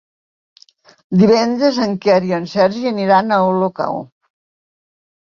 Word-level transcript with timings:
Divendres 1.23 1.75
en 1.85 1.91
Quer 2.05 2.15
i 2.29 2.33
en 2.37 2.47
Sergi 2.53 2.87
aniran 2.93 3.29
a 3.29 3.37
Olocau. 3.51 4.01